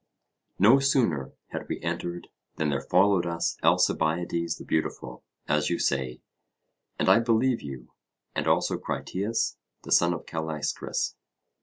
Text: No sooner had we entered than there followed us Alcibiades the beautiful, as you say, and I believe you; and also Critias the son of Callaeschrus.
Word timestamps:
No 0.57 0.79
sooner 0.79 1.31
had 1.49 1.67
we 1.69 1.79
entered 1.81 2.27
than 2.55 2.69
there 2.69 2.81
followed 2.81 3.27
us 3.27 3.55
Alcibiades 3.61 4.57
the 4.57 4.65
beautiful, 4.65 5.23
as 5.47 5.69
you 5.69 5.77
say, 5.77 6.21
and 6.97 7.07
I 7.07 7.19
believe 7.19 7.61
you; 7.61 7.91
and 8.33 8.47
also 8.47 8.79
Critias 8.79 9.57
the 9.83 9.91
son 9.91 10.15
of 10.15 10.25
Callaeschrus. 10.25 11.13